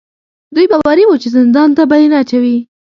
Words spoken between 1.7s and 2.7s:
ته به یې نه اچوي.